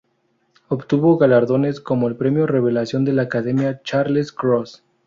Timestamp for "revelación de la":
2.47-3.21